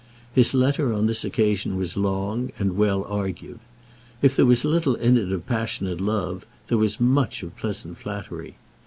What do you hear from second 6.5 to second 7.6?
there was much of